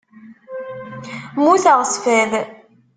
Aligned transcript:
Muteɣ 1.43 1.79
s 1.91 1.93
fad. 2.03 2.31